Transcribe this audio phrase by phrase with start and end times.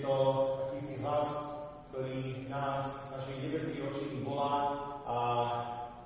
[0.00, 0.16] Je to
[0.64, 1.28] akýsi hlas,
[1.92, 5.16] ktorý nás, našej nebeskej očí volá a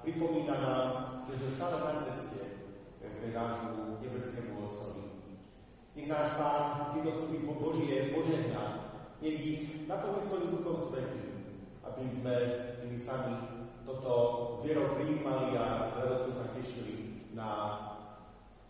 [0.02, 0.88] pripomína nám,
[1.30, 2.42] že sme stále na ceste
[2.98, 5.14] k nášmu nebeskému Otcovi.
[5.94, 12.02] Nech náš Pán tieto sluby po Božie požehná, nech ich naplní svojim duchom svetým, aby
[12.18, 12.34] sme
[12.90, 13.34] my sami
[13.86, 14.12] toto
[14.58, 17.50] zvierou prijímali a radosťou sa tešili na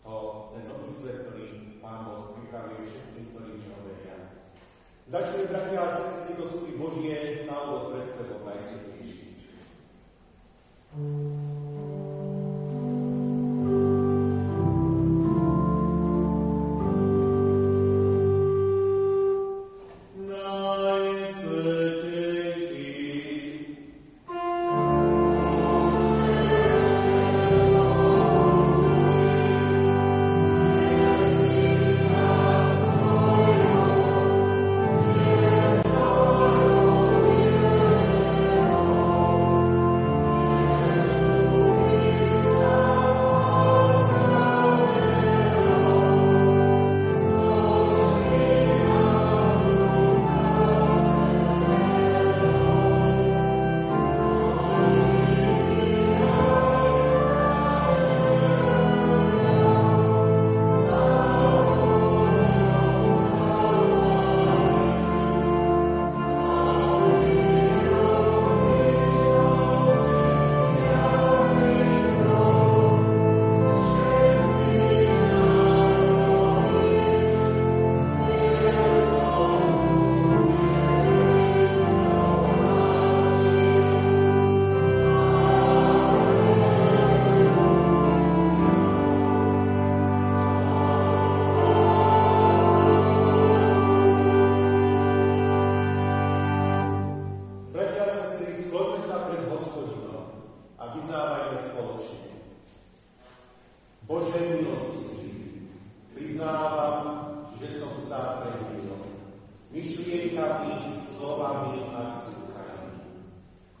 [0.05, 4.34] to, ten nový svet, ktorý Pán Boh pripravil všetkým, ktorí v Neho veria.
[5.05, 9.37] Začneme, bratia a sestry, tieto súdy Božie na úvod predstavov najsvetnejší.
[10.95, 11.44] ako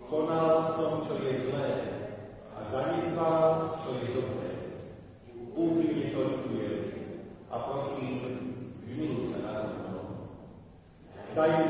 [0.05, 1.71] Konal som, čo je zlé
[2.53, 3.33] a zanedbá,
[3.81, 4.51] čo je dobré.
[5.57, 6.83] Úprimne to ľutujem
[7.49, 8.21] a prosím,
[8.85, 10.29] zmiluj sa na mnou.
[11.33, 11.67] Daj mi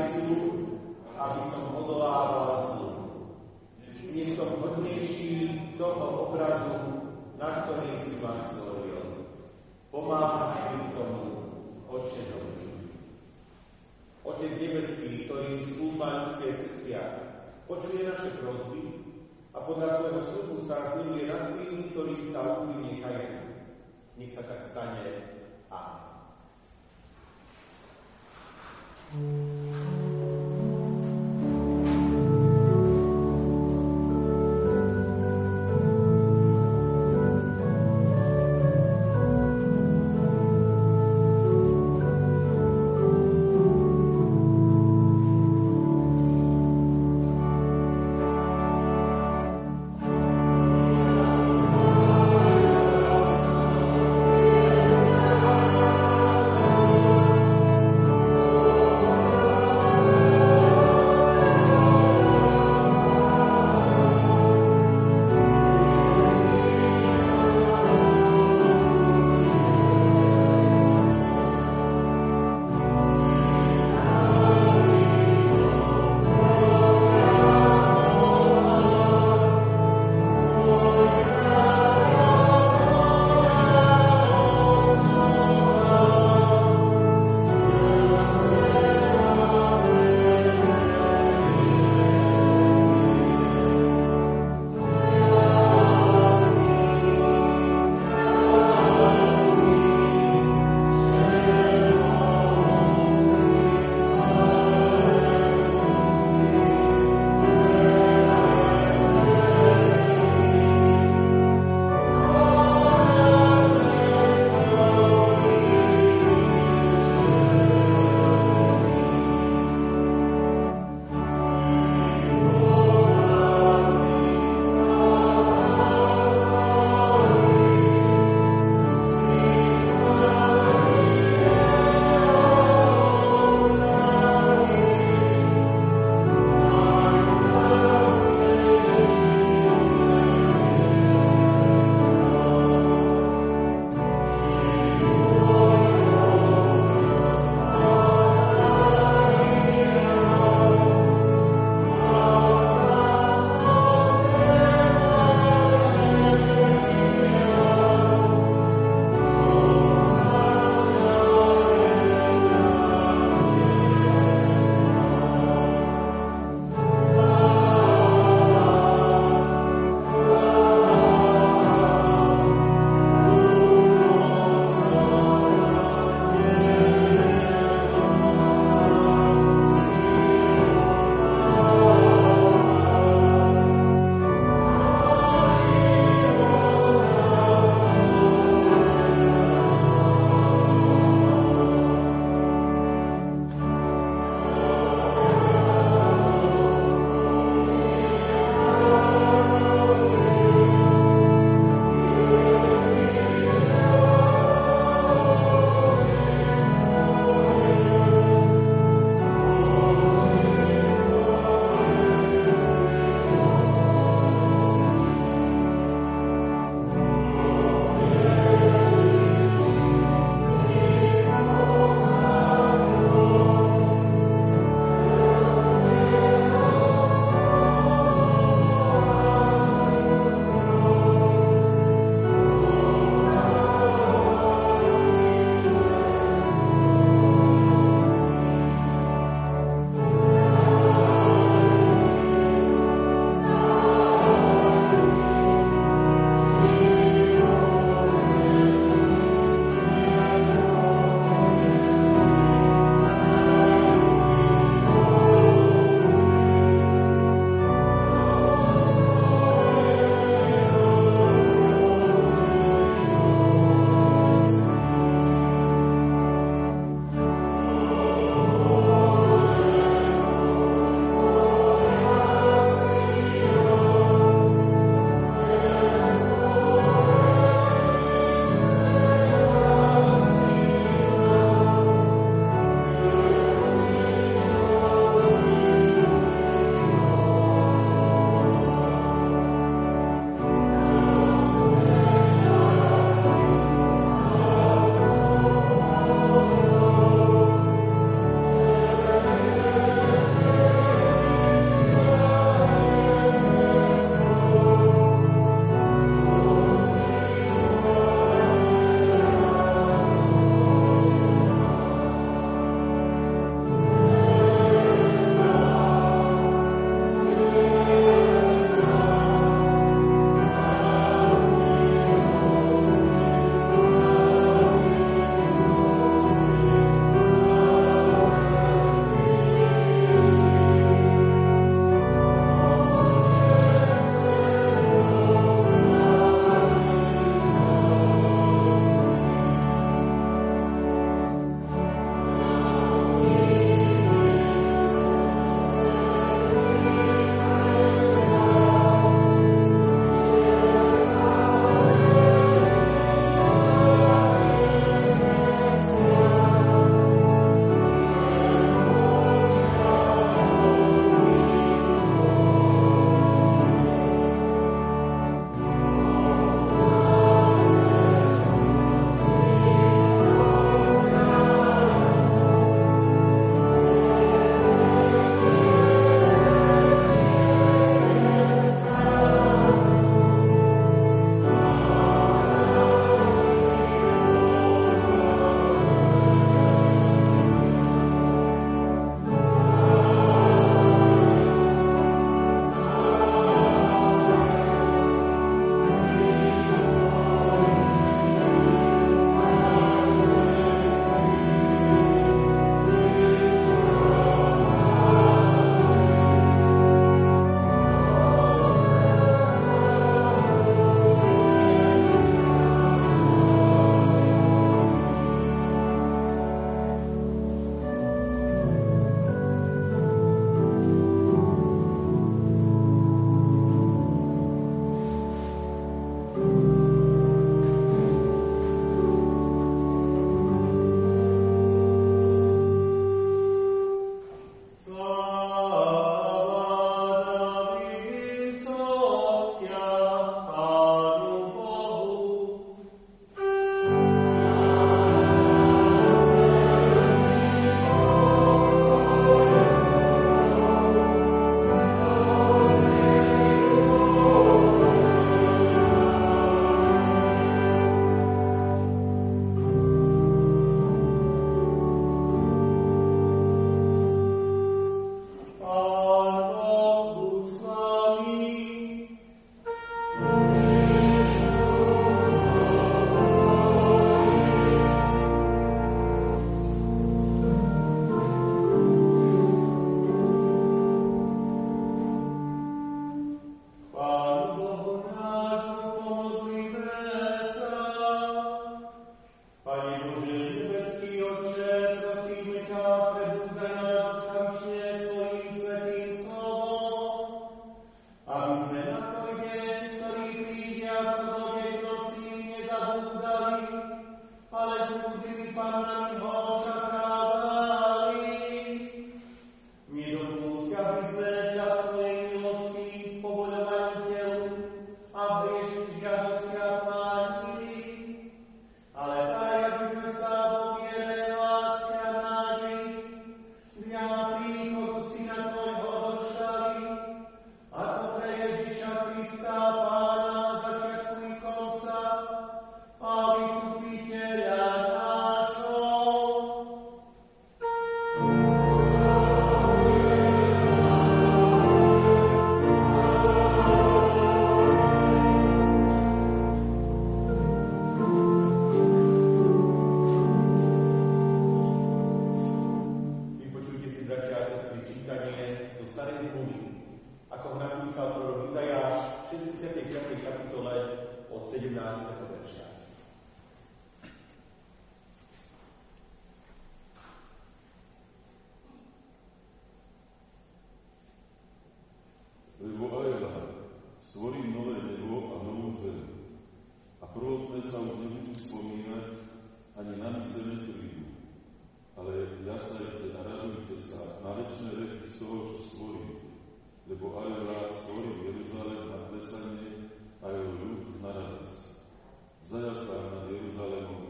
[592.46, 594.06] Zajasám nad Jeruzalémom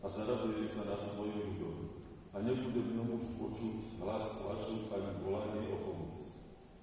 [0.00, 2.00] a zaradujem sa nad svojim ľudom.
[2.32, 6.16] A nebude v ňom už počuť hlas plaču ani volanie o pomoc.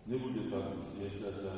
[0.05, 1.53] Nebude tam už dieťaťa,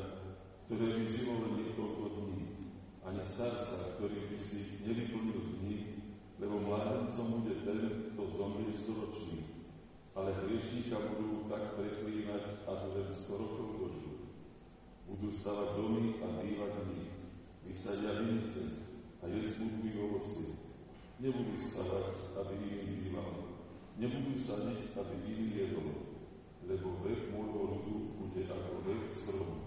[0.64, 2.72] ktoré by žilo len niekoľko dní,
[3.04, 6.08] ani starca, ktorý by si nevyplnil dní,
[6.40, 9.44] lebo mládencom bude ten, kto zomrie storočný,
[10.16, 13.92] ale hriešníka budú tak preklínať, aby len 100 rokov.
[15.04, 17.12] Budú stavať domy a bývať v nich,
[17.68, 18.83] vysadia vinice
[19.24, 20.52] a jesť budú ovocie.
[21.16, 23.56] Nebudú stavať, aby iný býval.
[23.96, 25.88] Nebudú sadiť, aby iný jedol,
[26.68, 29.58] lebo vek môjho ľudu bude ako vek stromu.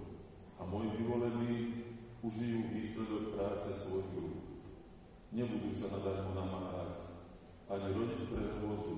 [0.61, 1.81] A môj vyvolený
[2.21, 4.47] užijú výsledok práce svojich rúk
[5.31, 6.91] nebudú sa nadarmo namáhať,
[7.67, 8.95] ani rodiť pre hrôzu,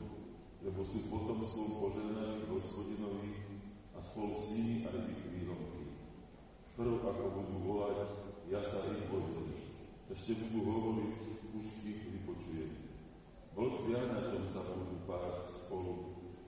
[0.62, 3.60] lebo sú potomstvom požehnaní hospodinovi
[3.92, 5.84] a spolu s nimi aj ich výrobky.
[6.78, 8.08] Prv, ako budú volať,
[8.48, 9.59] ja sa ich pozriem.
[10.10, 11.18] Ešte budú hovoriť,
[11.54, 12.74] už ich vypočujem.
[13.54, 15.94] Vlk s janaťom sa budú pásť spolu,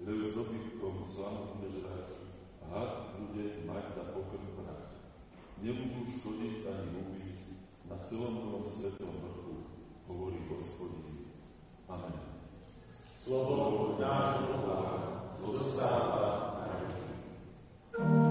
[0.01, 2.09] lev s dobytkom slamu bude žrať
[2.57, 4.97] a had bude mať za pokrm prach.
[5.61, 7.39] Nebudú škodiť ani ubiť
[7.85, 9.55] na celom tom svetom vrchu,
[10.09, 11.29] hovorí Hospodin.
[11.85, 12.17] Amen.
[13.21, 14.93] Slovo nášho Boha
[15.37, 16.65] zostáva na
[17.93, 18.30] Dnešná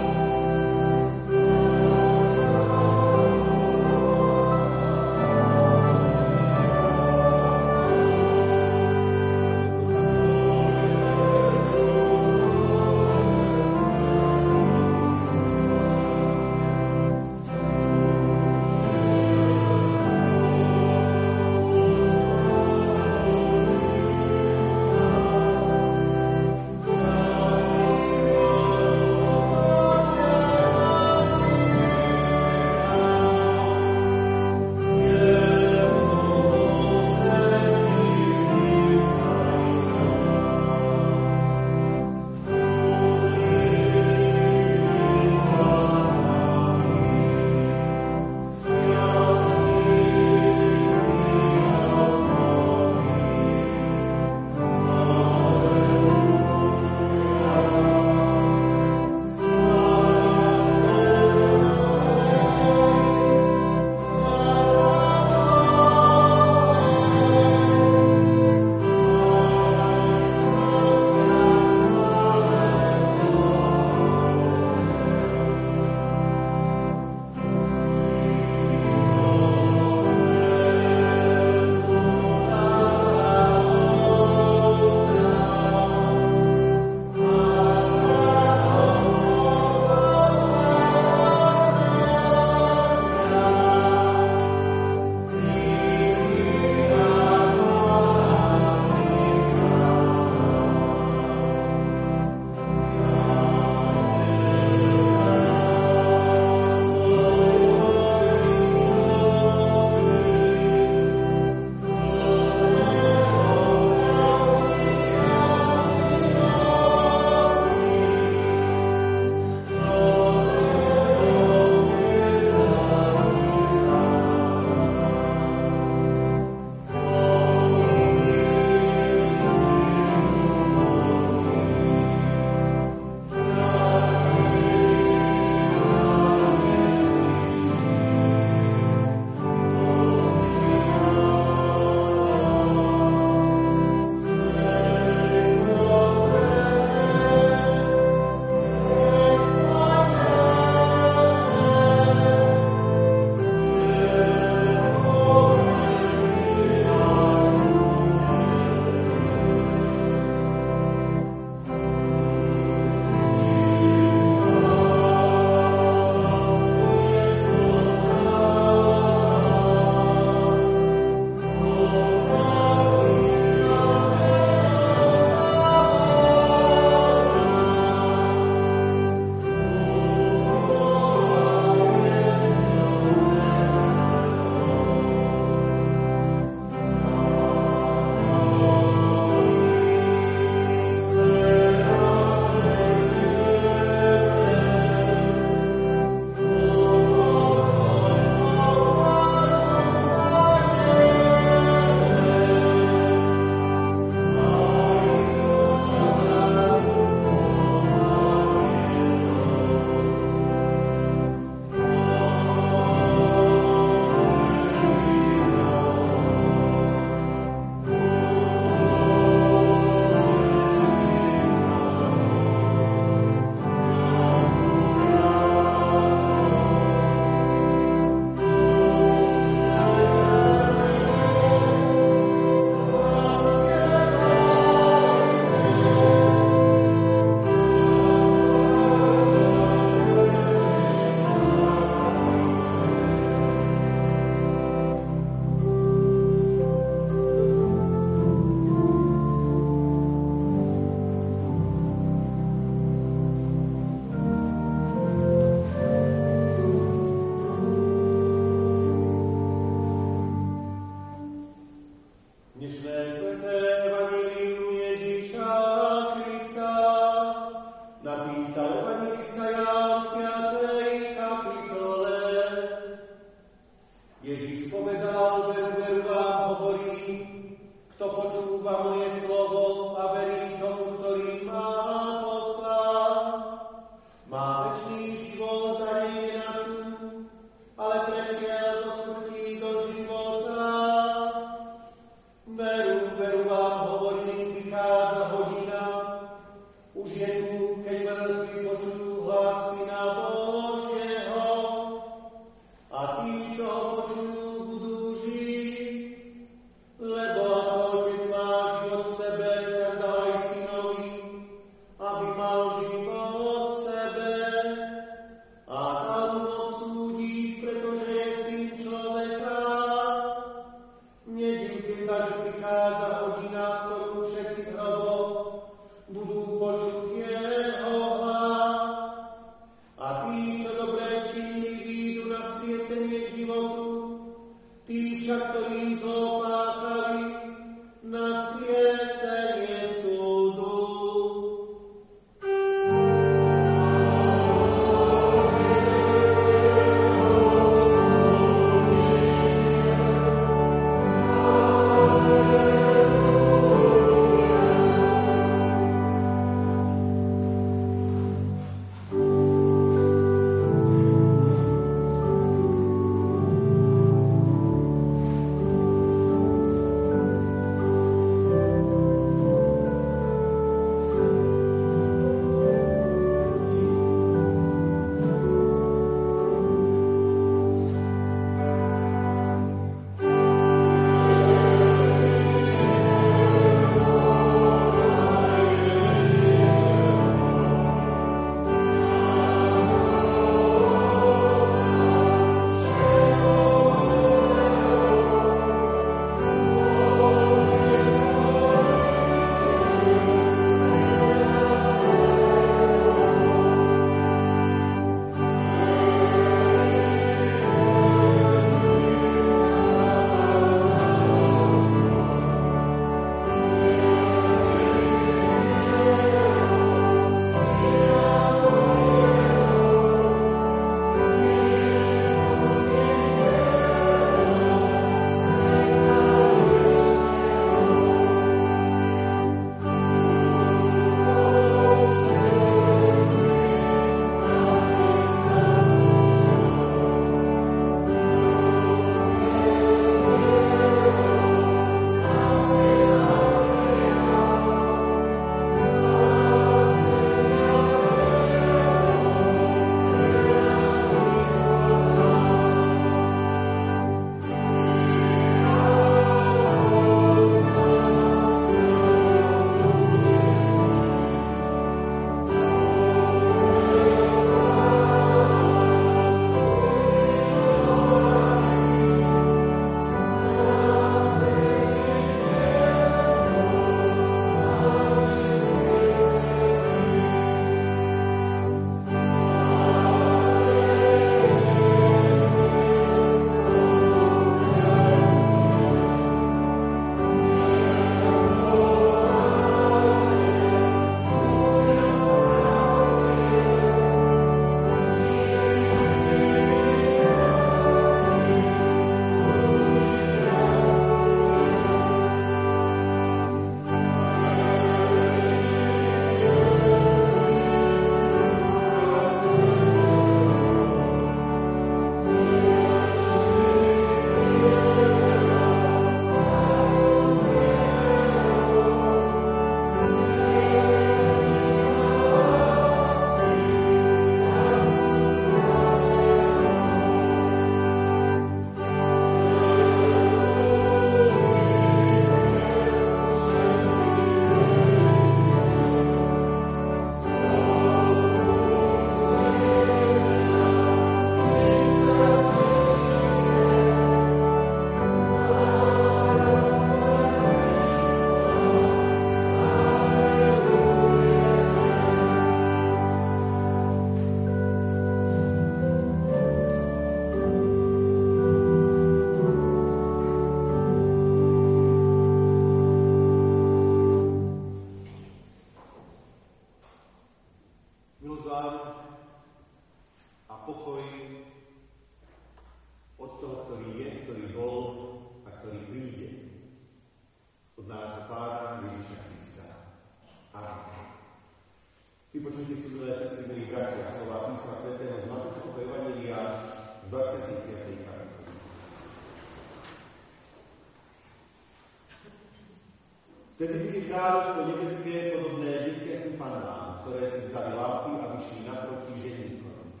[593.60, 600.00] Vtedy bude kráľovstvo nebeské podobné desiatým pannám, ktoré si vzali lampy a vyšli naproti ženíkom.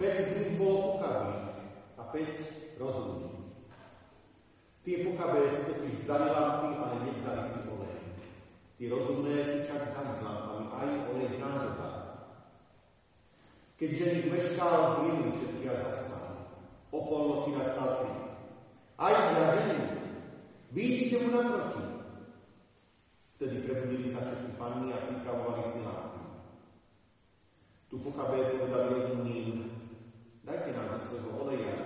[0.00, 1.68] Päť z nich bolo pochabých
[2.00, 2.36] a päť
[2.80, 3.60] rozumných.
[4.88, 8.00] Tie pochabé si totiž vzali lampy, ale nevzali si olej.
[8.80, 11.98] Tie rozumné si však vzali lampami aj olej v nádobách.
[13.78, 16.34] Keď ženík meškal, zvinuli všetky a zaspali.
[16.90, 18.18] O polnoci nastal krik.
[18.98, 19.86] Aj na ženu,
[20.74, 21.82] vidíte mu naproti.
[23.38, 26.22] Wtedy pewnie zrodili sa všetky panny a pripravovali si láky.
[27.88, 29.64] Tu pochabé povedali rozumným,
[30.44, 31.76] dajte nám svojho oleja,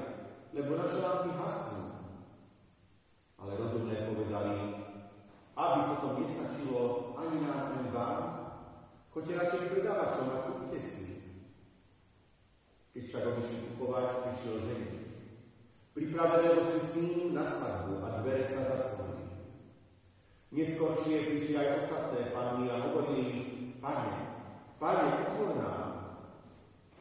[0.51, 1.95] lebo naše lámpy hasnú.
[3.39, 4.57] Ale rozumné povedali,
[5.55, 8.42] aby potom nestačilo ani nám, ani vám,
[9.13, 11.05] choďte radšej predávačom a kúpte si.
[12.97, 14.91] Keď však odišli kupovať, prišiel ženy.
[15.93, 19.29] Pripravené došli s ním na svadbu a dvere sa zatvorili.
[20.53, 23.25] Neskôršie prišli aj ostatné panny a hovorili,
[23.81, 24.17] pane,
[24.81, 25.89] pane, otvor nám.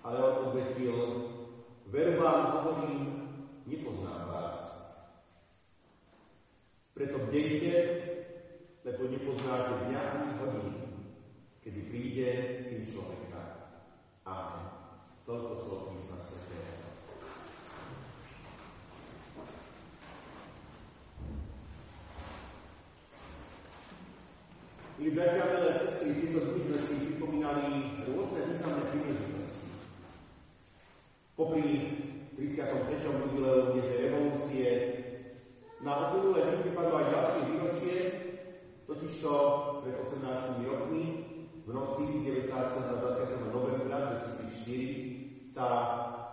[0.03, 0.95] Ale on odvetil,
[1.87, 3.03] veru vám hovorím,
[3.67, 4.57] nepoznám vás.
[6.91, 7.73] Preto bdejte,
[8.83, 10.80] lebo nepoznáte dňa ani hodiny,
[11.61, 12.29] kedy príde
[12.65, 13.41] Syn človeka.
[14.25, 14.65] Amen.
[15.29, 16.81] Toľko slov písma svetého.
[24.97, 29.69] Milí bratia, milé sestry, tieto sme si pripomínali rôzne významné príležitosti.
[31.33, 31.65] Popri
[32.37, 33.01] 33.
[33.01, 34.69] jubileu Dneže revolúcie
[35.81, 37.97] na uplynulé dni pripadlo aj ďalšie výročie,
[38.85, 39.33] totižto
[39.81, 40.20] pred 18 rokmi
[41.61, 42.49] v noci z 19.
[42.89, 43.53] na 20.
[43.53, 45.65] novembra 2004 sa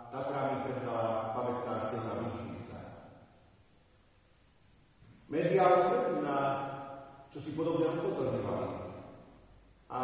[0.08, 2.80] Tatrami prehnala pamätná silná výšnica.
[5.28, 6.38] Média už na
[7.28, 8.72] čo si podobne upozorňovali.
[9.92, 10.00] A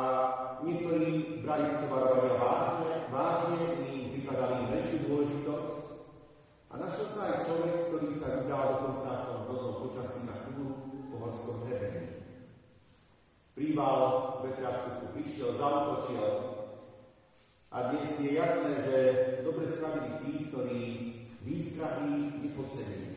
[0.61, 5.75] niektorí brali tieto varovania vážne, vážne, iní prikladali menšiu dôležitosť.
[6.69, 10.69] A našiel sa aj človek, ktorý sa vydal dokonca v tom hroznom počasí na kúru
[11.09, 12.24] po horskom hrebení.
[13.55, 14.83] Príval vetra
[15.15, 16.27] prišiel, zautočil.
[17.71, 18.99] A dnes je jasné, že
[19.47, 20.83] dobre spravili tí, ktorí
[21.47, 23.15] výstrahy nepodcenili.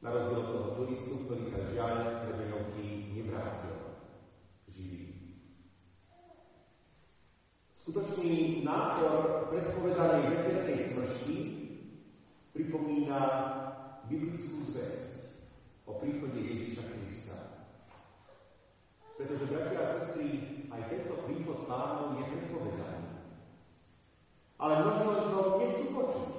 [0.00, 3.76] Na rozdiel od toho turistu, ktorý sa žiaľ z Rebenovky nevrátil
[4.70, 5.10] živý.
[7.76, 11.36] Skutočný nápor predpovedanej veternej smršti
[12.54, 13.20] pripomína
[14.06, 15.36] biblickú zväzť
[15.84, 16.77] o príchode Ježiša.
[19.18, 20.26] Pretože, bratia a sestry,
[20.70, 23.18] aj tento príchod pánov je predpovedaný.
[24.62, 26.34] Ale možno to nechcú počuť.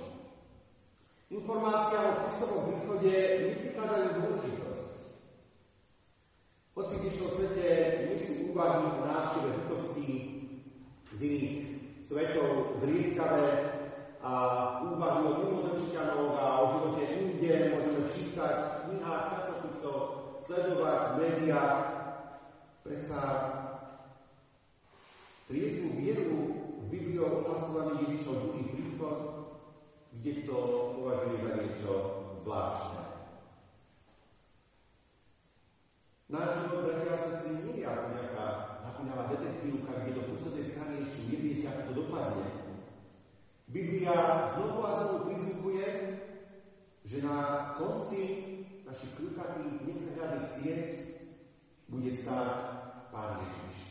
[1.28, 3.12] Informácia o Kristovom príchode
[3.52, 4.96] neprikladajú dôležitosť.
[6.80, 7.68] Hoci v dnešnom svete
[8.08, 10.12] nie sú úvahy o návšteve bytostí
[11.12, 11.56] z iných
[12.00, 13.48] svetov zriedkavé
[14.24, 14.32] a
[14.88, 20.04] úvahy o mimozemšťanov a o živote inde môžeme čítať v knihách, časopisoch,
[20.48, 21.99] sledovať v médiách.
[22.84, 23.22] Predsa
[25.48, 26.32] trieznu vieru
[26.80, 29.40] v Bibliou ohlasovaný Ježišov druhý príchod
[30.20, 30.58] kde to
[31.00, 31.94] považuje za niečo
[32.44, 33.04] zvláštne.
[36.30, 38.46] Náš život, bratia a sestry, nie je ako nejaká
[38.86, 42.48] napínavá detektívka, kde do poslednej strany ešte neviete, ako to dopadne.
[43.70, 44.14] Biblia
[44.54, 45.88] znovu a znovu prizvukuje,
[47.06, 47.38] že na
[47.82, 48.22] konci
[48.86, 51.09] našich krutatých, neprehľadných ciest
[51.90, 52.58] bude stáť
[53.10, 53.89] Pán Ježiš.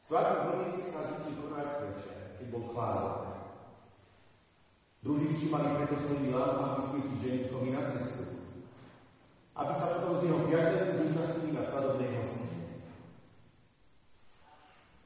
[0.00, 3.34] Svatý hodinky sa zvykli konať večer, keď bol chválený.
[5.02, 8.26] Družičky mali preto svoj lamp a vysvietiť ženitkovi na cestu,
[9.54, 12.66] aby sa potom z jeho priateľmi zúčastnili na svadobnej hostine.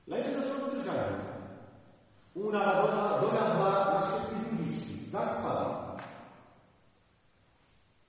[0.09, 1.21] Lenže došlo k zdržaniu.
[2.31, 5.69] Únava doľahla na všetky družičky, zaspali.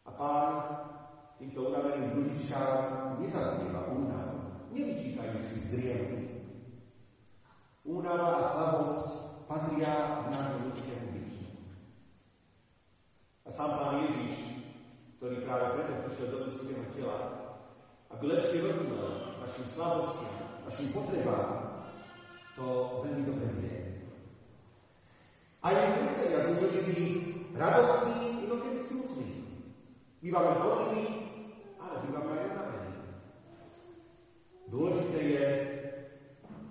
[0.08, 0.52] A pán
[1.39, 1.72] týmto
[2.52, 4.38] družičkám nezaznieva únavu.
[4.76, 6.20] Nevyčítajú si zrievky,
[7.82, 9.04] Únava a slabosť
[9.49, 10.99] patria v nášho bytiu.
[13.41, 14.38] A sám Pán Ježiš,
[15.18, 17.20] ktorý práve preto prišiel do ľudského tela,
[18.14, 20.36] aby lepšie rozumel našim slabostiam,
[20.68, 21.49] našim potrebám,
[22.54, 22.66] to
[23.02, 23.78] veľmi dobre vie.
[25.66, 26.97] Aj kresťania sú niekedy
[27.58, 29.30] radostní, inokedy smutní.
[30.22, 31.21] Bývame horliví,
[32.06, 32.93] bývame aj unavení.
[34.72, 35.45] Dôležité je,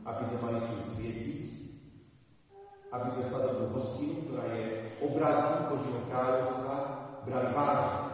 [0.05, 1.43] aby sme mali čím svietiť,
[2.91, 4.66] aby sme svadobnú hostinu, ktorá je
[4.99, 6.76] obrazom Božieho kráľovstva,
[7.28, 8.11] brali vážne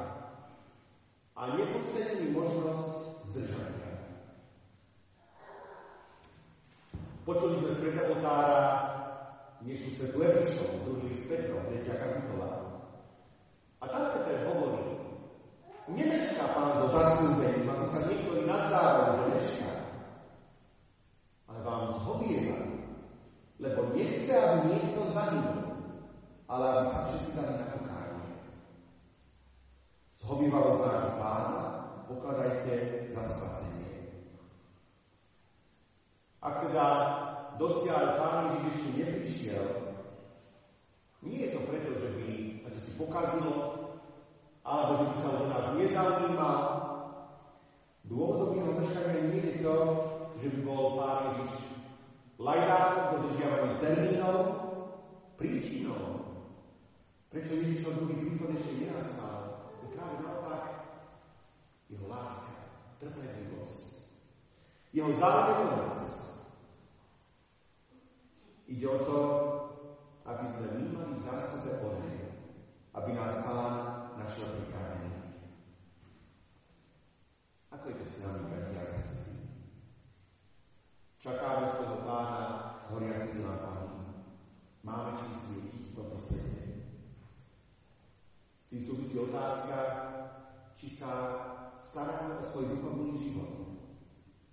[1.36, 2.88] a nepodcenili možnosť
[3.30, 3.92] zdržania.
[7.26, 8.62] Počuli sme z preda otára
[9.62, 11.82] dnešnú svetu Epišov, druhý list Petrov, 3.
[11.90, 12.50] kapitola.
[13.82, 14.65] A tam Peter hovorí,
[15.90, 19.76] nemešká pán so zasúbením, ako sa niektorí nazdávajú, že mešká
[21.66, 22.62] vám zhovieva,
[23.58, 25.82] lebo nechce, aby niekto zahynul,
[26.46, 28.30] ale aby sa všetci dali na pokánie.
[30.22, 31.62] Zhovievalo nášho pána,
[32.06, 32.74] pokladajte
[33.10, 33.94] za spasenie.
[36.38, 36.86] Ak teda
[37.58, 39.66] dosiaľ pán Ježiš ešte neprišiel,
[41.26, 42.30] nie je to preto, že by
[42.70, 43.52] sa si pokazilo,
[44.66, 46.62] alebo že sa o nás nezaujímal.
[48.10, 49.76] Dôvodom jeho meškania nie je to,
[50.42, 51.70] že by bol Pán Ježiš
[52.42, 54.38] lajdák dodržiavaných termínov,
[55.38, 56.02] príčinou,
[57.30, 60.62] prečo Ježišov druhý príchod ešte nenastal, je práve naopak
[61.86, 62.58] jeho láska,
[62.98, 63.88] trpezlivosť,
[64.90, 66.02] jeho záujem o nás.
[68.66, 69.20] Ide o to,
[70.26, 72.18] aby sme my mali v zásobe olej,
[72.98, 73.85] aby nás Pán
[74.16, 75.20] našiel pripravených.
[77.72, 79.36] Ako je to s nami, bratia a sestry?
[81.20, 82.42] Čakáme svojho pána
[82.86, 84.16] s horiacimi lápami.
[84.86, 86.62] Máme čím svietiť v tomto svete.
[88.62, 89.76] S tým súvisí otázka,
[90.78, 91.10] či sa
[91.78, 93.52] staráme o svoj duchovný život.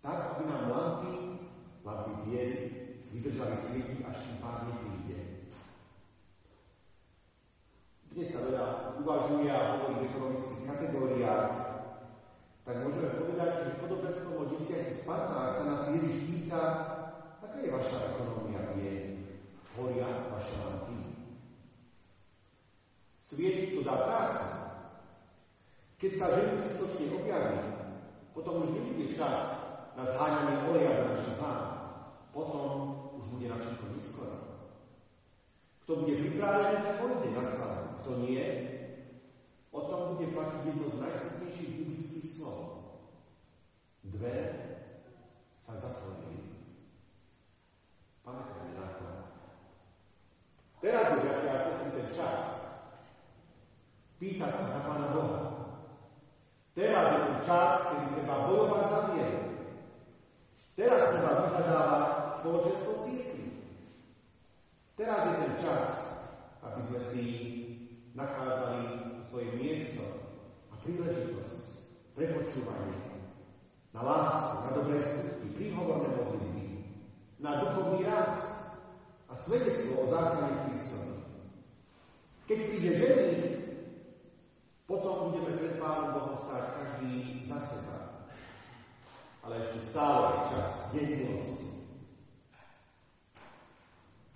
[0.01, 1.15] Tak, aby nám lampy,
[1.85, 2.59] lampy viery,
[3.13, 5.02] vydržali svietiť, až kým pán nepríde.
[8.13, 11.49] Dnes sa veľa uvažuje a hovorí v ekonomických kategóriách,
[12.61, 16.61] tak môžeme povedať, že podobenstvom o desiatich pannách sa nás Ježiš pýta,
[17.41, 19.17] aká je vaša ekonomia vie,
[19.73, 21.25] horia vaše lampy.
[23.17, 24.45] Svietiť to dá práca.
[25.97, 27.65] Keď sa ženy skutočne objaví,
[28.37, 29.57] potom už nebude čas
[29.97, 31.65] na zháňanie oleja do našich pán.
[32.29, 32.61] Potom
[33.17, 34.37] už bude na všetko neskoro.
[35.81, 37.92] Kto bude pripravený, tak pôjde na slavu.
[38.03, 38.43] Kto nie,
[39.71, 42.83] o tom bude platiť jedno z najsvetnejších biblických slov.
[44.03, 44.51] Dvere
[45.63, 46.51] sa zatvorili.
[48.27, 49.07] Pamätajme na to.
[50.83, 52.41] Teraz je, bratia a sestry, ten čas
[54.19, 55.41] pýtať sa na Pána Boha.
[56.75, 59.43] Teraz je ten čas, kedy treba bojovať za vieru.
[60.75, 62.07] Teraz treba vyhľadávať
[62.43, 63.47] spoločenstvo církvy.
[64.99, 65.85] Teraz je ten čas,
[66.67, 67.23] aby sme si
[68.13, 68.81] nachádzali
[69.29, 70.05] svoje miesto
[70.69, 71.61] a príležitosť
[72.13, 72.97] pre počúvanie,
[73.93, 76.65] na lásku, na dobré skutky, príhovorné modlitby,
[77.41, 78.53] na duchovný rast
[79.29, 81.17] a svedectvo o záchrane Kristovi.
[82.45, 83.31] Keď príde žený,
[84.85, 87.97] potom budeme pred Pánom Bohom stáť každý za seba.
[89.41, 91.69] Ale ešte stále je čas deň milosti.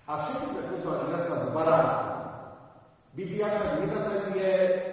[0.08, 2.07] A všetci sme pozvaní na svadbu baránku.
[3.18, 4.52] Biblia však nezatajuje,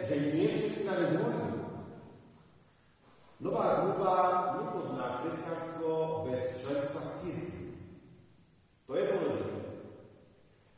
[0.08, 1.48] že nie všetci na ňu môžu.
[3.44, 4.16] Nová zmluva
[4.64, 7.64] nepozná kresťanstvo bez členstva v církvi.
[8.88, 9.60] To je dôležité.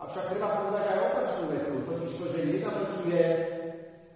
[0.03, 3.24] Avšak treba povedať aj opačnú vetu, totiž to, že nezamlčuje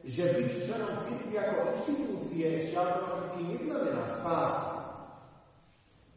[0.00, 4.72] že byť členom církvy ako inštitúcie ešte automaticky neznamená spásu.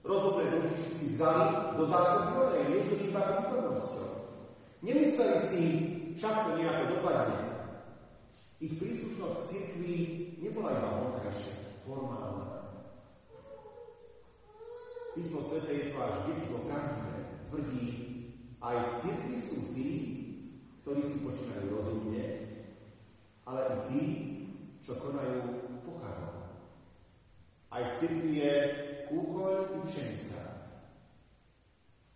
[0.08, 4.10] Rozhodné dušičky si vzali do zásoby volej, nežili iba prítomnosťou.
[4.82, 5.64] Nemysleli si,
[6.18, 7.40] však to nejako dopadne.
[8.64, 9.96] Ich príslušnosť k církvi
[10.40, 12.46] nebola iba vonkajšia, formálna.
[15.14, 16.66] Písmo Svete je to až desivo.
[17.54, 17.86] Tvrdí,
[18.66, 19.92] aj v církvi sú tí,
[20.82, 22.26] ktorí si počínajú rozumne,
[23.46, 24.04] ale i tí,
[24.82, 26.50] čo konajú pochárom.
[27.70, 28.54] Aj v církvi je
[29.06, 30.42] kúkoľ i pšenica.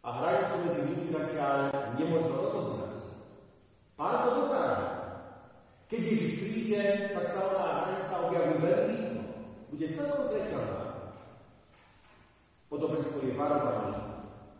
[0.01, 1.69] A hrajúcu medzi nimi zatiaľ
[2.01, 2.86] nemôžno rozoznať.
[3.97, 4.89] Pán to dokáže.
[5.89, 6.81] Keď Ježiš príde,
[7.17, 8.99] tak sa ona hranica objaví veľmi.
[9.73, 10.85] Bude celkom zreteľná.
[12.69, 13.95] Podobenstvo je varovaný,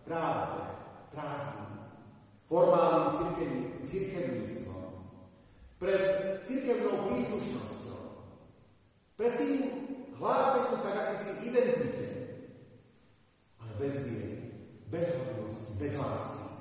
[0.08, 0.64] práve,
[1.14, 1.68] prázdny,
[2.48, 3.14] formálnym
[3.84, 4.86] cirkevníctvom,
[5.78, 6.04] pred
[6.48, 8.00] cirkevnou príslušnosťou,
[9.20, 9.56] pred tým
[10.16, 12.08] hlásením sa k akési identite,
[13.60, 14.56] ale bez viery,
[14.88, 16.57] bez hodnosti, bez lásky.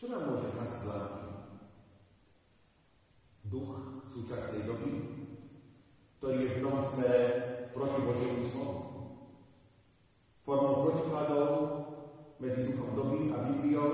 [0.00, 1.12] Čo nám môže zaslať
[3.52, 4.92] duch súčasnej doby,
[6.16, 7.20] ktorý je v mnohom smere
[7.76, 8.80] proti Božiemu slovu?
[10.40, 11.52] Formou protikladov
[12.40, 13.92] medzi duchom doby a Bibliou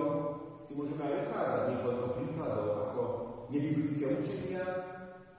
[0.62, 3.02] si môžeme aj ukázať niekoľko príkladov ako
[3.50, 4.62] nebiblické učenia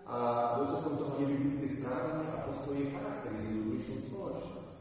[0.04, 0.18] a
[0.60, 4.80] dôsledkom toho nebiblické správania a postoje charakterizujú dnešnú spoločnosť.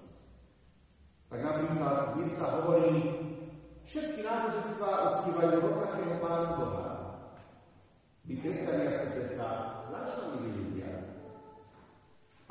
[1.30, 3.25] Tak napríklad dnes sa hovorí,
[3.86, 6.86] všetky náboženstvá uctívajú rovnakého Pána Boha.
[8.26, 9.46] Vy kresťania ste predsa
[9.86, 10.90] značnými ľudia.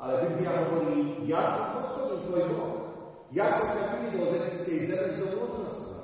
[0.00, 2.74] Ale Biblia hovorí, ja som hospodin tvoj Boh.
[3.36, 6.00] Ja som ťa vyvidol z etickej zeme z otroctva.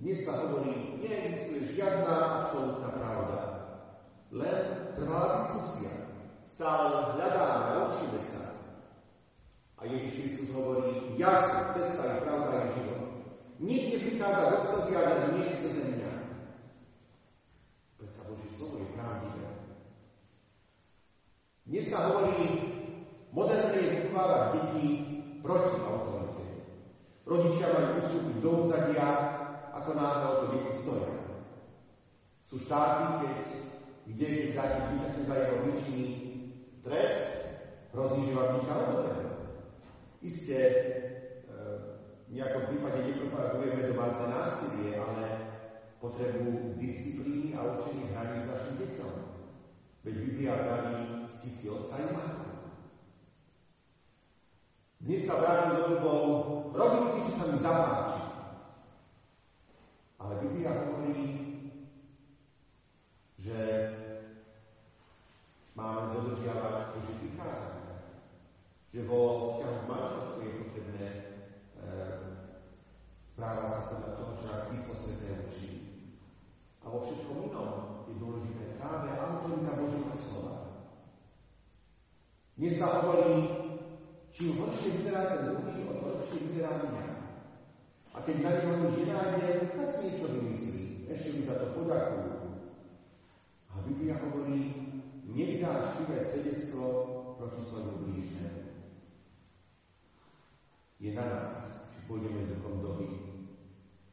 [0.00, 3.40] Dnes sa hovorí, neexistuje žiadna absolútna pravda.
[4.32, 4.60] Len
[4.96, 5.92] trvalá diskusia.
[6.48, 8.44] Stále hľadáme a učíme sa.
[9.80, 12.89] A Ježiš Kristus hovorí, ja som cesta i pravda i
[13.60, 13.68] život.
[13.68, 16.12] Nik neprichádza do Otcovi, ale nie skrze mňa.
[18.00, 19.48] Predsa Boží slovo je pravdivé.
[21.68, 22.40] Dnes sa hovorí,
[23.30, 24.86] moderné je vychovávať deti
[25.44, 26.44] proti autorite.
[27.28, 29.08] Rodičia majú ustúpiť do úzadia,
[29.70, 31.14] ako náhle o to deti stoja.
[32.50, 33.38] Sú štáty, keď,
[34.10, 36.06] kde keď dáte dieťaťu za jeho hričný
[36.82, 37.28] trest,
[37.94, 39.30] hrozí, dieťa odobere.
[40.20, 40.58] Isté,
[42.38, 45.24] nejakom prípade nepropagujeme domáce násilie, ale
[45.98, 49.14] potrebu disciplíny a učenie hraníc našim deťom.
[50.06, 52.50] Veď Biblia praví, cti si otca i matku.
[55.00, 56.24] Dnes sa vrátim do dobou,
[56.70, 58.24] robím si, čo sa mi zapáči.
[60.20, 61.24] Ale Biblia hovorí,
[63.40, 63.58] že
[65.72, 67.96] máme dodržiavať Boží prikázania.
[68.92, 69.20] Že vo
[69.56, 71.29] vzťahu manželstvu je potrebné
[73.40, 75.70] správať sa podľa toho, čo nás písmo sveté učí.
[76.84, 80.56] A vo všetkom inom je dôležité práve autorita Božieho slova.
[82.60, 83.48] Dnes sa hovorí,
[84.30, 87.06] Čím horšie vyzerá ten druhý, o to lepšie vyzerá mňa.
[88.14, 90.84] A keď na neho nič nenájde, tak si niečo vymyslí.
[91.10, 92.30] Ešte mi za to poďakujú.
[93.72, 94.70] A Biblia hovorí,
[95.26, 96.84] nevydáš chyvé svedectvo
[97.40, 98.62] proti svojmu blížnemu.
[101.00, 103.19] Je na nás, či pôjdeme s duchom doby.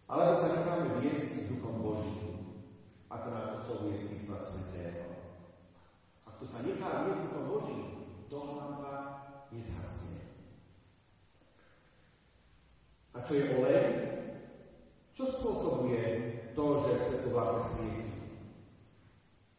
[0.08, 2.64] Alebo sa necháme viesť duchom Božím,
[3.12, 5.03] ako nás oslovuje z písma svetého.
[6.24, 7.84] Ak to sa nechá viesť duchom Božím,
[8.32, 8.95] to hlava
[9.51, 10.24] nezhasne.
[13.12, 13.88] A čo je olej?
[15.12, 16.03] Čo spôsobuje
[16.55, 18.16] to, že svetovláda svieti?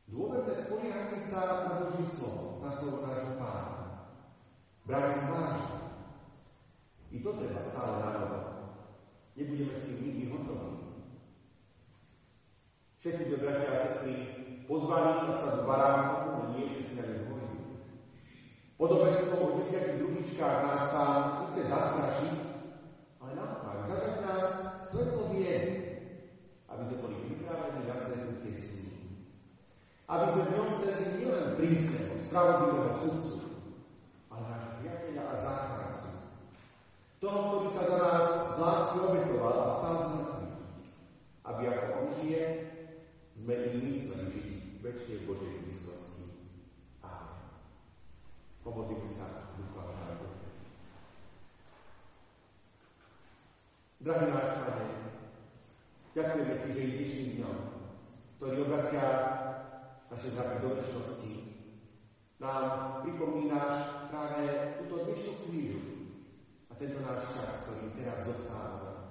[0.08, 4.08] Dôverné spoliehanie sa na Boží slovo, na slovo nášho pána.
[4.88, 5.76] Brať vážne.
[7.12, 8.47] I to treba stále narovať.
[9.38, 10.82] Nebudeme s tým nikdy hotoví.
[12.98, 14.14] Všetci sme bratia a sestry
[14.66, 17.62] pozvaní na sa do baránku, nie všetci bojujú.
[18.74, 21.18] Podobenstvo o desiatich družičkách nás pán
[21.54, 22.36] chce zastrašiť,
[23.22, 24.48] ale naopak, zadať nás
[24.90, 25.70] svetlo viery,
[26.66, 28.90] aby sme boli pripravení na svetu tesní.
[30.10, 33.38] Aby sme v ňom stretli nielen prísneho, spravodlivého sudcu,
[34.34, 36.10] ale nášho priateľa a záchrancu.
[37.18, 40.56] Toho, ktorý sa za nás z lásky obetoval a stal z mŕtvych.
[41.48, 42.44] Aby ako on žije,
[43.48, 44.48] sme i mysleli žiť
[44.84, 46.52] väčšie Božej blízkosti.
[47.00, 47.48] Amen.
[48.60, 49.88] Pomodlíme sa ducha
[54.04, 54.88] Drahý náš Pane,
[56.12, 57.58] ďakujeme Ti, že i dnešným dňom
[58.36, 59.08] ktorý obracia
[60.12, 61.34] naše zraky do väčšnosti,
[62.44, 65.82] nám pripomínaš práve túto dnešnú chvíľu
[66.68, 69.08] a tento náš čas, ktorý teraz dostávame.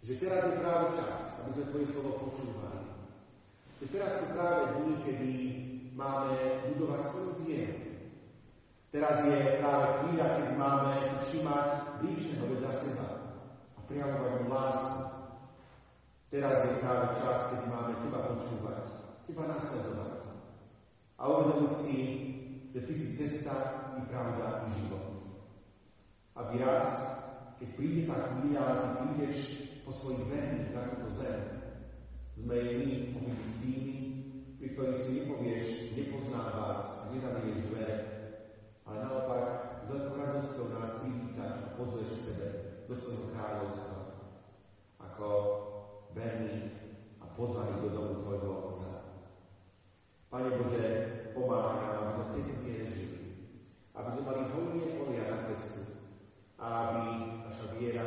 [0.00, 2.85] Že teraz je práve čas, aby sme Tvoje slovo počúvali.
[3.76, 5.32] Že teraz sú práve dni, kedy
[5.92, 6.36] máme
[6.72, 7.76] budovať svoju vieru.
[8.88, 11.66] Teraz je práve chvíľa, keď máme sa všimať
[12.00, 13.08] blížneho vedľa seba
[13.76, 15.02] a prijavovať mu lásku.
[16.32, 18.84] Teraz je práve čas, keď máme Teba počúvať,
[19.28, 20.16] Teba nasledovať
[21.16, 21.96] a uvedomiť si,
[22.72, 23.56] že Ty si cesta
[24.00, 25.04] i pravda i život.
[26.36, 27.04] Aby raz,
[27.60, 29.38] keď príde tá chvíľa Ty prídeš
[29.84, 31.55] po svojich verných na túto zem,
[32.36, 33.32] sme my mohli
[33.64, 33.96] tými,
[34.60, 35.66] pri ktorých si nepovieš,
[35.96, 37.96] nepoznám vás nezabiješ dvere,
[38.84, 39.44] ale naopak
[39.80, 42.48] s veľkou radosťou nás privítaš a pozveš sebe
[42.84, 43.98] do svojho kráľovstva
[45.00, 45.28] ako
[46.12, 46.76] verných
[47.18, 48.94] a pozvaný do domu Tvojho Otca.
[50.28, 50.86] Pane Bože,
[51.32, 53.20] pomáhaj nám, aby sme tejto viere žili,
[53.96, 55.82] aby sme mali hojnie polia na cestu
[56.60, 57.02] a aby
[57.48, 58.06] naša viera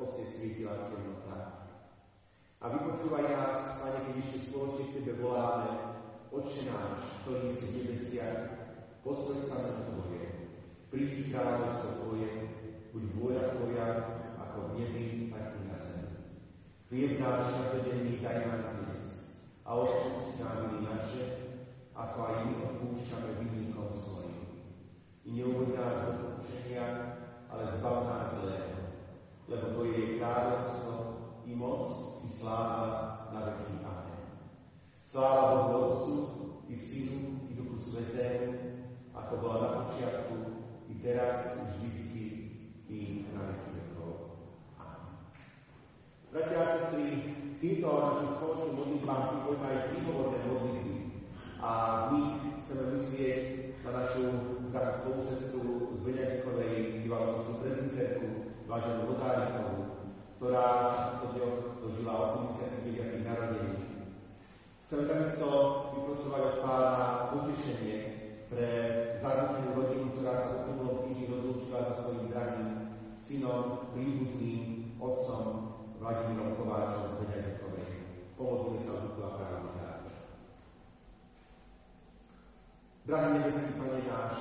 [0.00, 1.55] osne svietila v temnotách.
[2.56, 5.76] A vypočúvaj nás, Pane, keď ešte spoločne k Tebe voláme,
[6.32, 8.40] Otče náš, ktorý si v nebesiach,
[9.04, 10.24] posveď sa na Tvoje,
[10.88, 12.32] príď kráľovstvo Tvoje,
[12.96, 13.88] buď vôľa Tvoja,
[14.40, 16.12] ako v nebi, tak i na zemi.
[16.88, 19.04] Chlieb náš každodenný daj nám dnes
[19.60, 21.24] a odpust nám viny naše,
[21.92, 24.40] ako aj my odpúšťame vinníkom svojim.
[25.28, 26.84] I neuveď nás do pokušenia,
[27.52, 28.80] ale zbav nás zlého,
[29.44, 30.92] lebo to je kráľovstvo,
[31.46, 33.86] i moc, i sláva na veky.
[33.86, 34.18] Amen.
[35.06, 36.14] Sláva Bohu Otcu,
[36.66, 38.50] i Synu, i Duchu Svetému,
[39.14, 40.34] ako bola na počiatku,
[40.90, 42.24] i teraz, i vždycky,
[42.90, 42.98] i
[43.30, 44.12] na veky vekov.
[44.82, 45.06] Amen.
[46.34, 47.06] Bratia a sestry,
[47.62, 50.96] týmto našu spoločnú modlitbám pripojme aj príhovorné modlitby.
[51.62, 51.72] A
[52.10, 52.22] my
[52.66, 53.42] chceme myslieť
[53.86, 54.22] na našu
[54.74, 55.62] drahú spolucestu
[55.94, 59.78] z Beňadikovej bývalú prezidentku, váženú Rozárikovú,
[60.36, 60.68] ktorá
[61.22, 63.22] v dňoch dožila 89.
[63.22, 63.78] narodení.
[64.82, 65.46] Chceme takisto
[65.94, 67.98] vyprosovať od pána potešenie
[68.50, 68.70] pre
[69.22, 72.70] zarútenú rodinu, ktorá sa v uplynulom týždni rozlúčila so svojím drahým
[73.14, 75.46] synom, príbuzným, otcom
[76.02, 77.90] Vladimírom Kováčom z Beňadikovej.
[78.34, 79.70] Pomodlíme sa duchu a právny
[83.06, 84.36] Drahý nebeský Pane náš,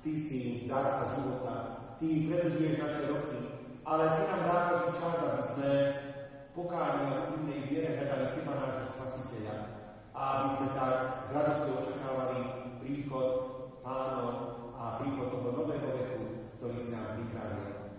[0.00, 1.56] Ty si dárca života,
[2.00, 3.40] Ty predlžuješ naše roky,
[3.84, 5.72] ale Ty nám dávaš čas, aby sme
[6.56, 9.56] pokáni a úprimnej viere hľadali Teba nášho Spasiteľa
[10.16, 10.96] a aby sme tak
[11.28, 12.40] s radosťou očakávali
[12.80, 13.28] príchod
[13.84, 14.32] pánov
[14.72, 16.24] a príchod toho nového veku,
[16.56, 17.92] ktorý si nám pripravil.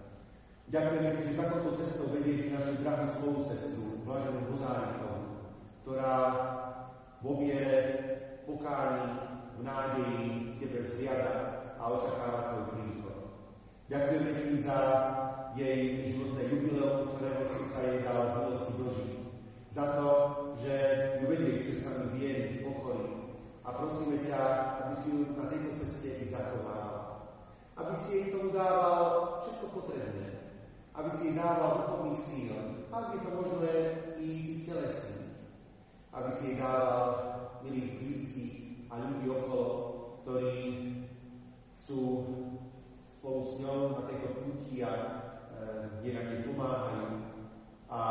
[0.73, 5.21] Ďakujeme, že takouto cestou vedieš našu drahú spolucestru, Blaženú Bozárikovú,
[5.85, 6.15] ktorá
[7.21, 7.77] vo viere
[8.49, 9.05] pokáni
[9.53, 10.25] v nádeji
[10.57, 11.33] Tebe vzliada
[11.77, 13.17] a očakáva Tvoj príchod.
[13.85, 14.79] Ďakujeme Ti za
[15.57, 19.13] jej životné jubileum, ktorého si sa jej dala z milosti dožiť.
[19.73, 20.09] Za to,
[20.61, 20.75] že
[21.21, 23.09] ju vedieš cestami viery, pokoji.
[23.65, 24.41] A prosíme ťa,
[24.85, 26.93] aby si ju na tejto ceste i zachoval.
[27.73, 29.01] Aby si jej tomu dával
[29.41, 30.29] všetko potrebné.
[30.93, 32.57] Aby si jej dával duchovných síl.
[32.93, 33.75] Ak je to možné,
[34.21, 34.29] i
[34.65, 35.41] telesných.
[36.13, 37.05] Aby si jej dával
[37.65, 38.55] milých blízkych,
[38.87, 39.65] a ľudí okolo,
[40.23, 40.55] ktorí
[41.75, 42.23] sú
[43.19, 44.91] spolu s ňou na tejto púti a
[46.03, 47.07] e, na nej pomáhajú.
[47.88, 48.01] A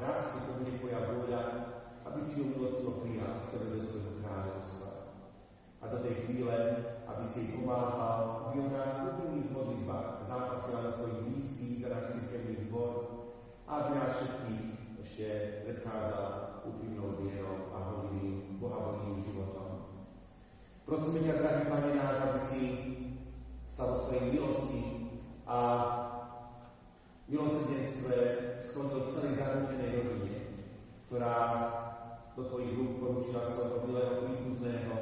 [0.00, 1.42] raz, to bude tvoja vôľa,
[2.08, 4.90] aby si ju milostivo prijal k sebe do svojho kráľovstva.
[5.82, 6.56] A do tej chvíle,
[7.06, 12.04] aby si jej pomáhal, aby ona v úprimných modlitbách zápasila na svojich blízkych, za náš
[12.16, 12.92] cirkevný zbor,
[13.66, 14.64] a aby nás všetkých
[15.02, 15.28] ešte
[15.68, 19.92] predchádzala úprimnou vierou a hodným, bohavodným životom.
[20.86, 22.62] Prosíme ťa, drahý Pane náš, aby si
[23.72, 24.80] sa vo svojej milosti
[25.48, 25.58] a
[27.32, 28.16] milosrdenstve
[28.60, 30.40] skončil celej zarútenej rodine,
[31.08, 31.36] ktorá
[32.36, 34.96] do Tvojich rúk poručila svojho milého príbuzného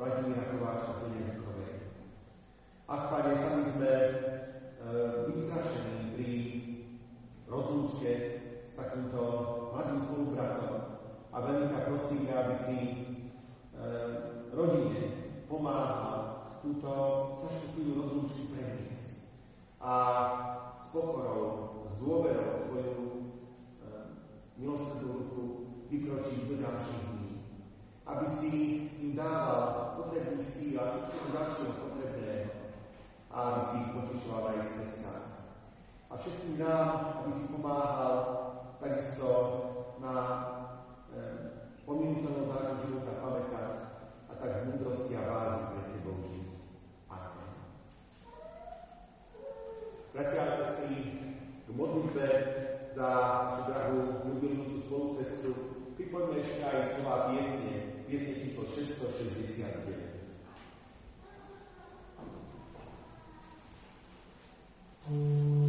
[0.00, 1.74] Vladimíra Kováča z Benedekovej.
[2.88, 4.10] Ach, Pane, sami sme e,
[5.28, 6.32] vystrašení pri
[7.48, 8.12] rozlúčke
[8.68, 9.20] s takýmto
[9.76, 10.76] mladým spolubratom
[11.32, 12.96] a veľmi ťa prosíme, aby si e,
[14.56, 15.00] rodine
[15.48, 16.16] pomáhal
[16.64, 16.92] túto
[17.44, 19.28] ťažkú chvíľu rozlúčky preniesť.
[19.84, 19.94] A
[20.80, 22.94] s pokorou, z dôverou Twoją
[24.58, 25.14] milosrdnú
[25.90, 27.32] vykročiť do ďalších dní.
[28.04, 28.50] Aby si
[29.00, 32.52] im dával potrebných síl a všetko ďalšieho potrebného
[33.34, 34.74] a aby si ich potišoval na ich.
[36.14, 36.88] A všetkým nám,
[37.26, 38.14] aby si pomáhal
[38.78, 39.30] takisto
[39.98, 40.14] na
[41.10, 43.74] eh, e, pominutelnom zážu života pamätať
[44.30, 46.50] a tak v múdrosti a vázi pre Tebou žiť.
[47.10, 47.50] Amen.
[50.14, 51.13] Bratia a sestry,
[51.74, 52.26] modlitbe
[52.94, 53.08] za
[53.50, 53.98] našu drahú
[54.30, 55.50] ľubimúcu spolucestu
[55.98, 57.74] pripoďme ešte aj slova piesne,
[58.06, 60.14] piesne číslo 669.
[65.04, 65.63] Thank.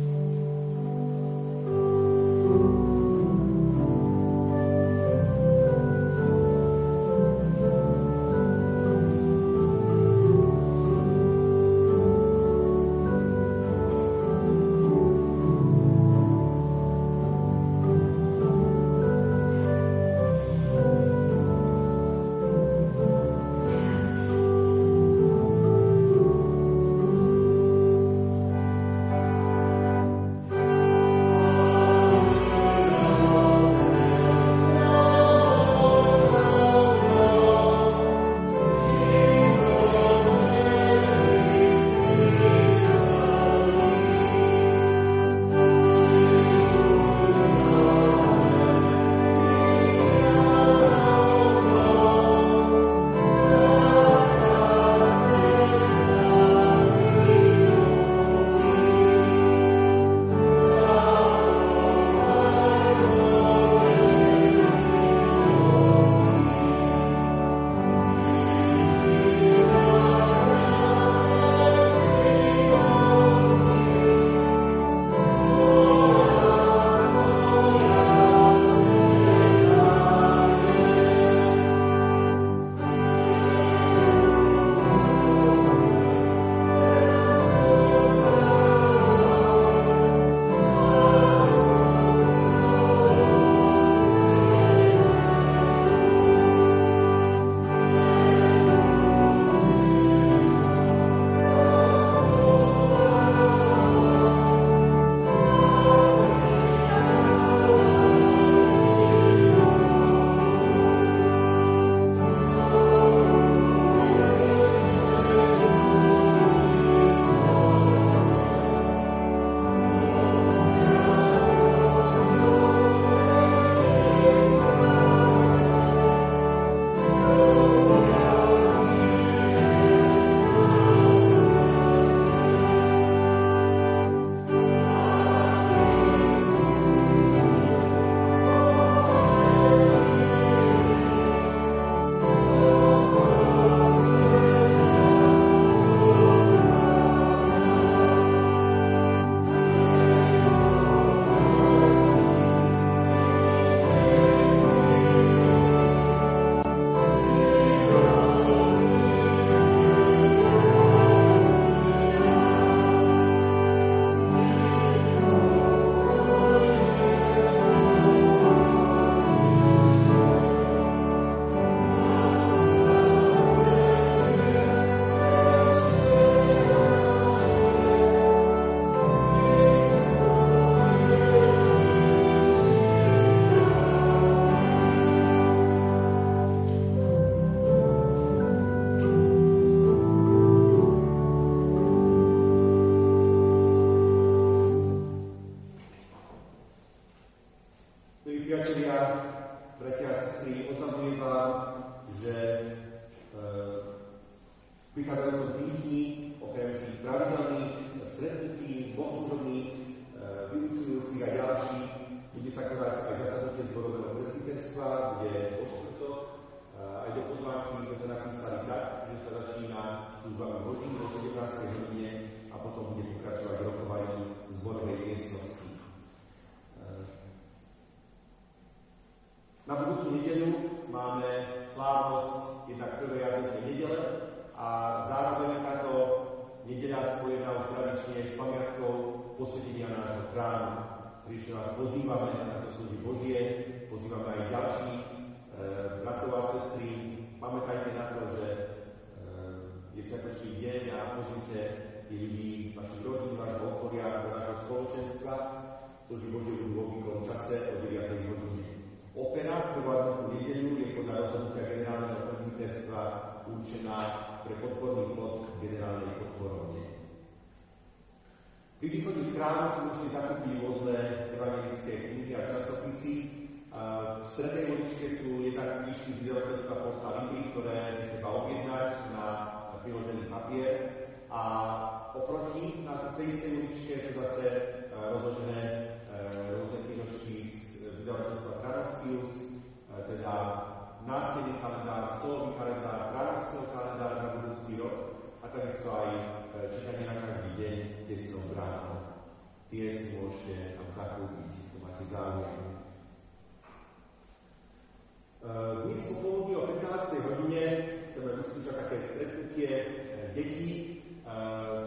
[305.86, 307.14] Dnes popoludní o 15.
[307.30, 307.62] hodine
[308.10, 309.86] chceme vyskúšať také stretnutie eh,
[310.34, 311.82] detí eh,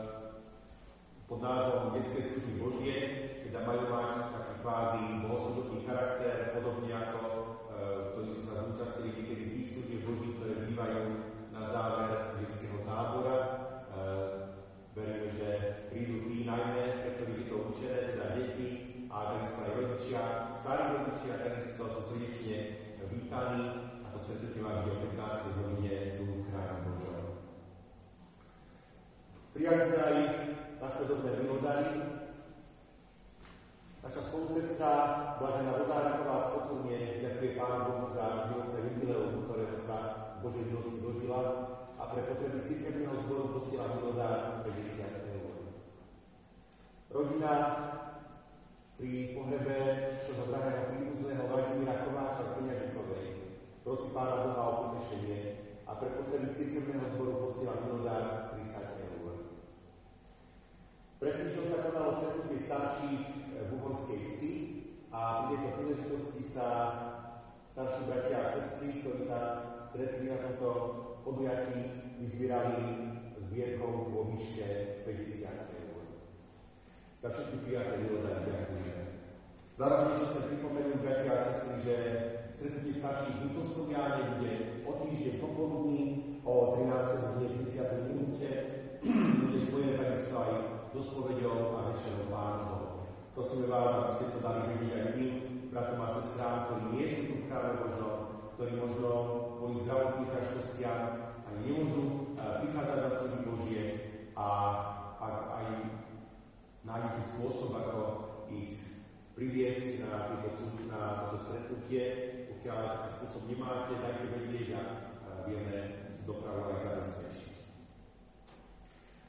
[1.27, 2.97] pod názvom Detské služby Božie,
[3.43, 5.08] teda majú mať taký kvázi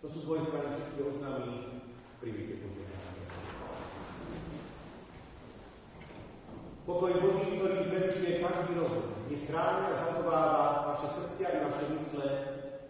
[0.09, 1.53] To sú z mojej strany všetky oznámy.
[2.17, 3.23] Príjmite požehnanie.
[6.81, 10.65] Pokoj Boží, ktorý prečuje každý rozum, nech chráni a zachováva
[10.97, 12.27] vaše srdcia i vaše mysle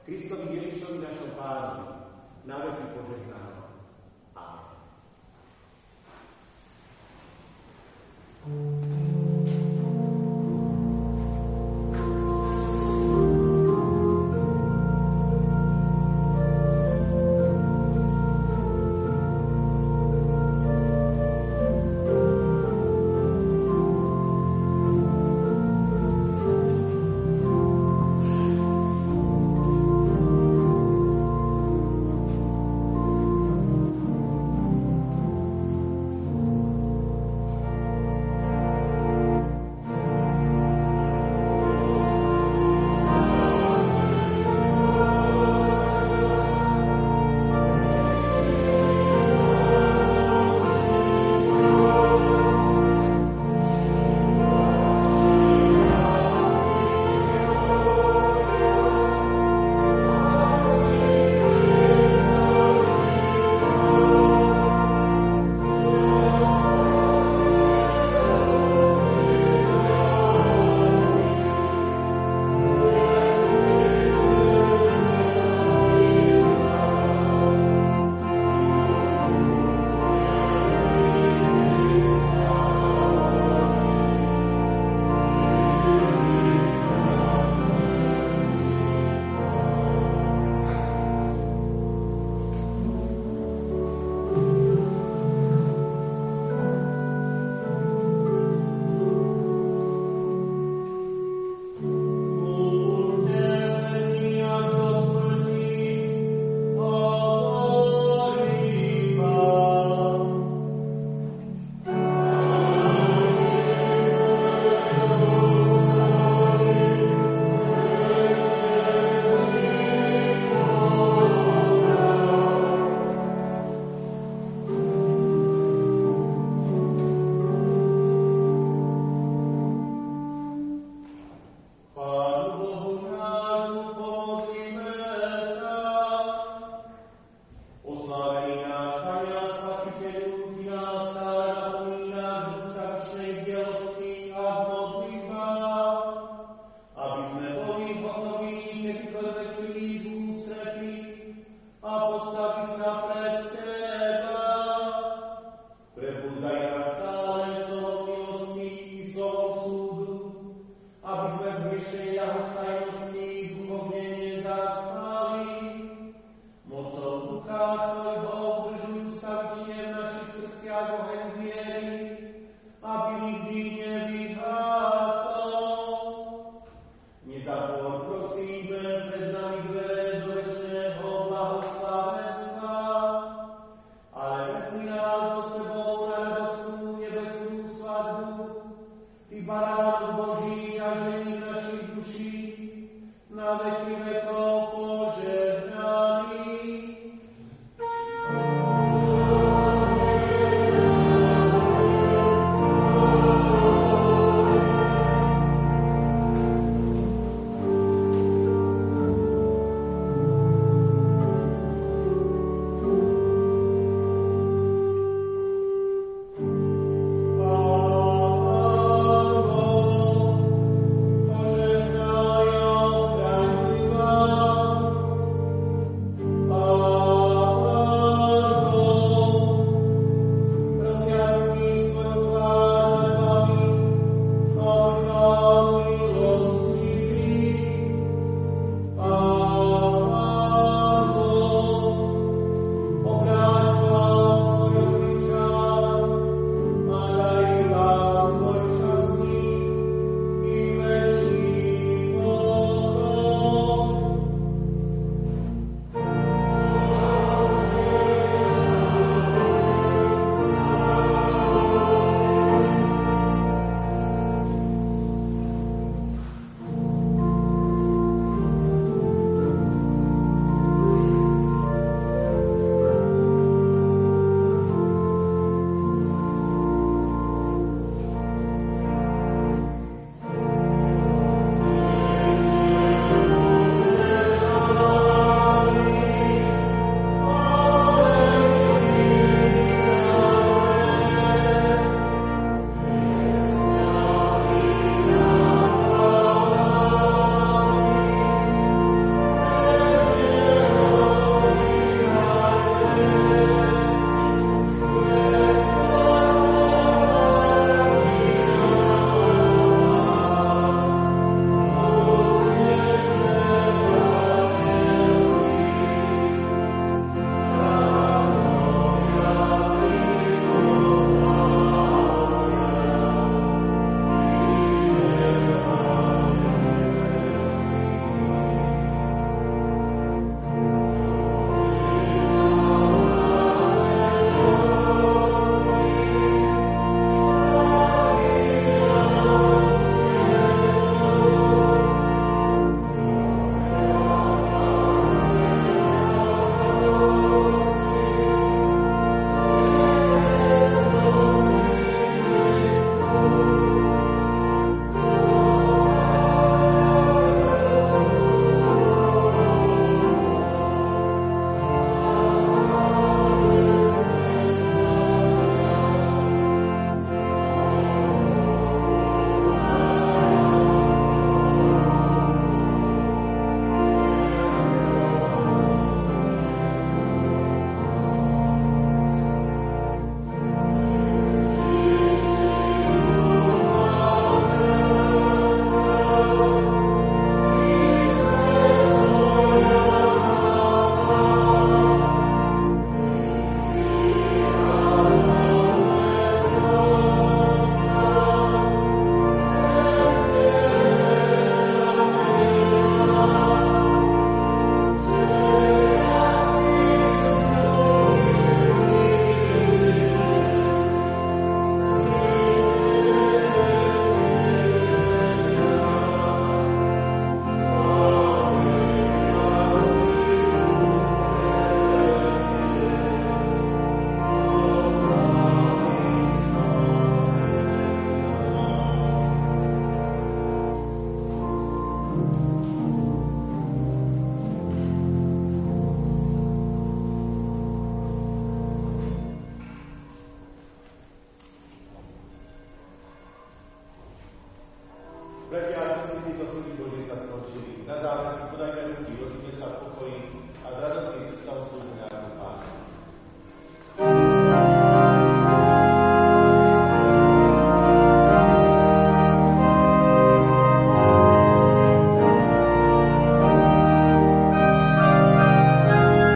[0.08, 2.08] Kristovi Ježišovi našom pánu.
[2.48, 3.59] Na veky požehnáme.